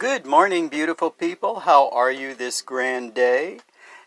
Good 0.00 0.24
morning, 0.24 0.68
beautiful 0.68 1.10
people. 1.10 1.60
How 1.60 1.90
are 1.90 2.10
you 2.10 2.34
this 2.34 2.62
grand 2.62 3.12
day? 3.12 3.60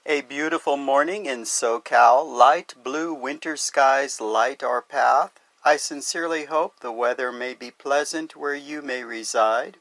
A 0.08 0.22
beautiful 0.22 0.76
morning 0.76 1.28
in 1.28 1.44
SoCal. 1.44 2.26
Light 2.26 2.74
blue 2.84 3.14
winter 3.14 3.56
skies 3.56 4.20
light 4.20 4.64
our 4.64 4.82
path. 4.82 5.40
I 5.64 5.78
sincerely 5.78 6.46
hope 6.46 6.80
the 6.80 6.92
weather 6.92 7.32
may 7.32 7.54
be 7.54 7.70
pleasant 7.70 8.36
where 8.36 8.56
you 8.56 8.82
may 8.82 9.04
reside. 9.04 9.78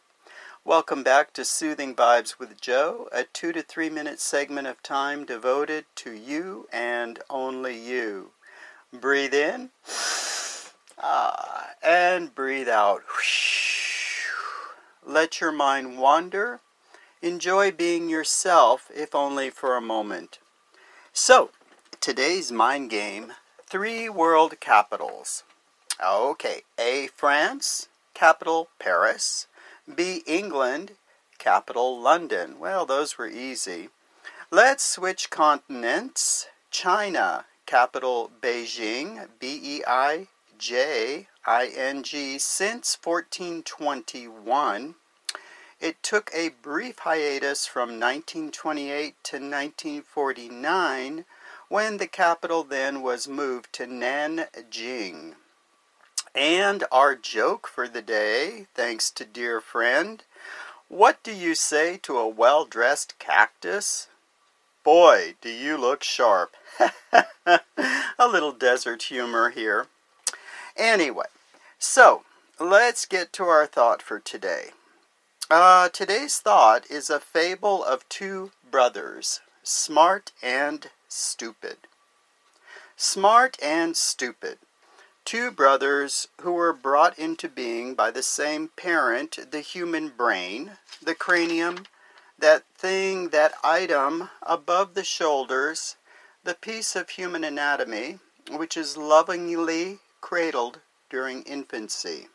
Welcome 0.67 1.03
back 1.03 1.33
to 1.33 1.47
Soothing 1.47 1.95
Vibes 1.95 2.39
with 2.39 2.61
Joe, 2.61 3.09
a 3.11 3.25
two 3.25 3.53
to 3.53 3.63
three 3.63 3.89
minute 3.89 4.21
segment 4.21 4.67
of 4.67 4.83
time 4.83 5.25
devoted 5.25 5.87
to 5.95 6.13
you 6.13 6.69
and 6.71 7.21
only 7.31 7.79
you. 7.79 8.33
Breathe 8.93 9.33
in 9.33 9.71
ah, 10.99 11.71
and 11.83 12.35
breathe 12.35 12.69
out. 12.69 13.03
Let 15.13 15.43
your 15.43 15.53
mind 15.53 15.99
wander. 15.99 16.61
Enjoy 17.21 17.71
being 17.71 18.09
yourself, 18.09 18.91
if 18.95 19.15
only 19.15 19.51
for 19.51 19.77
a 19.77 19.81
moment. 19.83 20.39
So, 21.13 21.51
today's 22.01 22.51
mind 22.51 22.89
game 22.89 23.35
three 23.67 24.09
world 24.09 24.59
capitals. 24.59 25.43
Okay, 26.03 26.63
A. 26.79 27.09
France, 27.09 27.89
capital 28.15 28.69
Paris. 28.79 29.49
B. 29.95 30.23
England, 30.27 30.93
capital 31.37 32.01
London. 32.01 32.59
Well, 32.59 32.87
those 32.87 33.19
were 33.19 33.29
easy. 33.29 33.91
Let's 34.51 34.83
switch 34.83 35.29
continents. 35.29 36.47
China, 36.71 37.45
capital 37.67 38.31
Beijing, 38.41 39.29
B 39.39 39.61
E 39.63 39.83
I 39.87 40.29
J 40.57 41.29
I 41.45 41.67
N 41.67 42.03
G, 42.03 42.39
since 42.39 42.97
1421. 43.05 44.95
It 45.83 46.01
took 46.01 46.31
a 46.33 46.51
brief 46.51 47.01
hiatus 47.01 47.67
from 47.67 47.99
1928 47.99 49.17
to 49.25 49.37
1949 49.39 51.25
when 51.69 51.97
the 51.97 52.07
capital 52.07 52.63
then 52.63 53.03
was 53.03 53.27
moved 53.27 53.73
to 53.73 53.87
Nanjing. 53.87 55.35
And 56.37 56.85
our 56.93 57.17
joke 57.17 57.67
for 57.67 57.89
the 57.89 58.01
day, 58.01 58.69
thanks 58.77 59.11
to 59.11 59.25
dear 59.25 59.61
friend, 59.61 60.23
what 60.87 61.21
do 61.25 61.33
you 61.33 61.57
say 61.57 61.97
to 62.05 62.17
a 62.17 62.29
well 62.29 62.65
dressed 62.65 63.19
cactus? 63.19 64.07
Boy, 64.85 65.35
do 65.41 65.51
you 65.51 65.77
look 65.77 66.05
sharp. 66.05 66.55
a 67.13 68.29
little 68.29 68.53
desert 68.53 69.03
humor 69.03 69.51
here. 69.51 69.89
Anyway, 70.77 71.27
so 71.81 72.23
let's 72.61 73.05
get 73.05 73.33
to 73.33 73.43
our 73.43 73.67
thought 73.67 74.01
for 74.01 74.21
today. 74.21 74.71
Uh, 75.51 75.89
today's 75.89 76.39
thought 76.39 76.91
is 76.91 77.11
a 77.11 77.21
fable 77.21 77.85
of 77.85 78.09
two 78.09 78.53
brothers, 78.71 79.41
smart 79.63 80.33
and 80.43 80.91
stupid. 81.09 81.77
Smart 82.97 83.57
and 83.63 83.97
stupid. 83.97 84.59
Two 85.25 85.51
brothers 85.51 86.29
who 86.41 86.53
were 86.53 86.73
brought 86.73 87.19
into 87.19 87.49
being 87.49 87.95
by 87.95 88.11
the 88.11 88.23
same 88.23 88.69
parent, 88.77 89.51
the 89.51 89.61
human 89.61 90.09
brain, 90.09 90.73
the 91.03 91.15
cranium, 91.15 91.87
that 92.39 92.65
thing, 92.77 93.29
that 93.29 93.55
item 93.63 94.31
above 94.43 94.95
the 94.95 95.05
shoulders, 95.05 95.97
the 96.45 96.55
piece 96.55 96.97
of 96.97 97.11
human 97.11 97.45
anatomy 97.45 98.19
which 98.51 98.77
is 98.77 98.97
lovingly 98.97 99.99
cradled 100.21 100.81
during 101.09 101.43
infancy. 101.43 102.29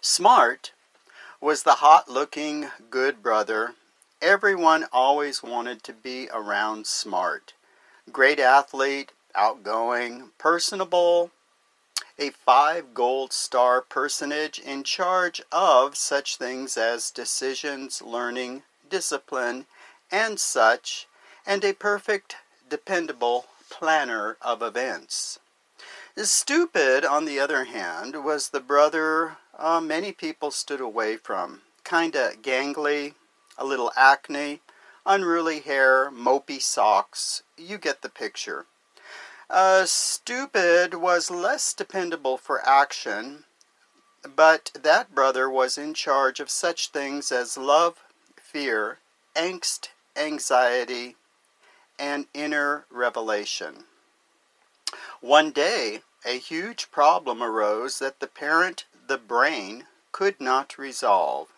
Smart 0.00 0.72
was 1.40 1.62
the 1.62 1.76
hot 1.76 2.06
looking 2.06 2.70
good 2.90 3.22
brother. 3.22 3.74
Everyone 4.20 4.84
always 4.92 5.42
wanted 5.42 5.82
to 5.84 5.92
be 5.94 6.28
around 6.30 6.86
Smart. 6.86 7.54
Great 8.12 8.38
athlete, 8.38 9.12
outgoing, 9.34 10.30
personable, 10.36 11.30
a 12.18 12.28
five 12.28 12.92
gold 12.92 13.32
star 13.32 13.80
personage 13.80 14.58
in 14.58 14.82
charge 14.82 15.40
of 15.50 15.96
such 15.96 16.36
things 16.36 16.76
as 16.76 17.10
decisions, 17.10 18.02
learning, 18.02 18.62
discipline, 18.90 19.64
and 20.12 20.38
such, 20.38 21.06
and 21.46 21.64
a 21.64 21.72
perfect, 21.72 22.36
dependable 22.68 23.46
planner 23.70 24.36
of 24.42 24.60
events. 24.60 25.38
Stupid, 26.16 27.06
on 27.06 27.24
the 27.24 27.40
other 27.40 27.64
hand, 27.64 28.24
was 28.24 28.50
the 28.50 28.60
brother 28.60 29.38
uh, 29.60 29.80
many 29.80 30.10
people 30.10 30.50
stood 30.50 30.80
away 30.80 31.16
from. 31.16 31.60
Kinda 31.84 32.32
gangly, 32.42 33.14
a 33.58 33.64
little 33.64 33.92
acne, 33.94 34.60
unruly 35.04 35.60
hair, 35.60 36.10
mopey 36.10 36.60
socks. 36.60 37.42
You 37.56 37.78
get 37.78 38.02
the 38.02 38.08
picture. 38.08 38.66
Uh, 39.50 39.84
stupid 39.84 40.94
was 40.94 41.30
less 41.30 41.74
dependable 41.74 42.38
for 42.38 42.66
action, 42.66 43.44
but 44.24 44.70
that 44.74 45.14
brother 45.14 45.50
was 45.50 45.76
in 45.76 45.92
charge 45.92 46.40
of 46.40 46.48
such 46.48 46.88
things 46.88 47.30
as 47.30 47.56
love, 47.56 48.04
fear, 48.36 48.98
angst, 49.34 49.88
anxiety, 50.16 51.16
and 51.98 52.26
inner 52.32 52.86
revelation. 52.90 53.84
One 55.20 55.50
day, 55.50 56.02
a 56.24 56.38
huge 56.38 56.90
problem 56.90 57.42
arose 57.42 57.98
that 57.98 58.20
the 58.20 58.26
parent, 58.26 58.84
the 59.10 59.18
brain, 59.18 59.88
could 60.12 60.40
not 60.40 60.78
resolve. 60.78 61.48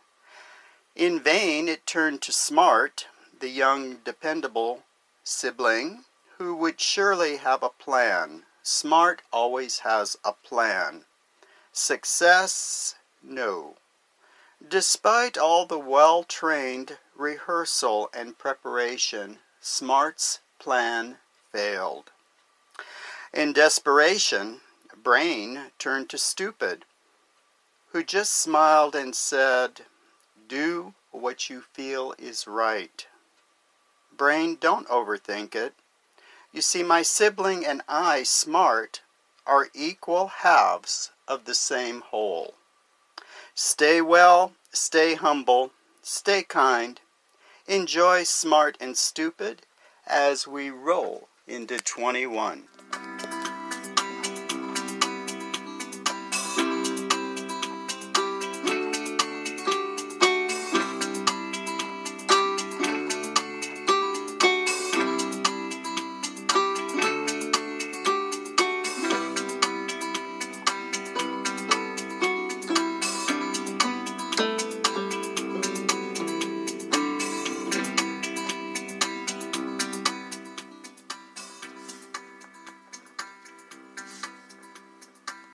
In 0.97 1.21
vain 1.21 1.69
it 1.69 1.87
turned 1.87 2.23
to 2.23 2.33
Smart, 2.33 3.09
the 3.41 3.51
young, 3.51 3.97
dependable 3.97 4.85
sibling, 5.23 6.07
who 6.39 6.57
would 6.57 6.81
surely 6.81 7.37
have 7.37 7.63
a 7.63 7.69
plan. 7.69 8.45
Smart 8.63 9.21
always 9.31 9.81
has 9.81 10.17
a 10.25 10.33
plan. 10.33 11.05
Success, 11.73 12.95
no. 13.23 13.77
Despite 14.67 15.37
all 15.37 15.67
the 15.67 15.79
well 15.79 16.25
trained 16.25 16.97
rehearsal 17.15 18.09
and 18.15 18.39
preparation, 18.39 19.41
Smart's 19.61 20.39
plan 20.59 21.19
failed. 21.53 22.13
In 23.35 23.53
desperation, 23.53 24.63
Brain 24.97 25.73
turned 25.79 26.09
to 26.09 26.17
Stupid, 26.17 26.87
who 27.93 28.03
just 28.03 28.33
smiled 28.33 28.95
and 28.95 29.15
said, 29.15 29.83
Do 30.49 30.95
what 31.11 31.51
you 31.51 31.61
feel 31.61 32.15
is 32.19 32.47
right. 32.47 33.07
Brain, 34.17 34.57
don't 34.59 34.89
overthink 34.89 35.55
it. 35.55 35.75
You 36.53 36.63
see, 36.63 36.83
my 36.83 37.03
sibling 37.03 37.67
and 37.67 37.83
I, 37.89 38.23
Smart, 38.23 39.03
are 39.47 39.69
equal 39.75 40.29
halves 40.29 41.11
of 41.29 41.45
the 41.45 41.55
same 41.55 42.01
whole. 42.01 42.55
Stay 43.55 44.01
well, 44.01 44.53
stay 44.73 45.15
humble, 45.15 45.73
stay 46.03 46.43
kind, 46.43 47.01
enjoy 47.67 48.23
smart 48.25 48.77
and 48.81 48.97
stupid 48.97 49.63
as 50.07 50.47
we 50.47 50.71
roll 50.71 51.29
into 51.47 51.79
21. 51.79 52.65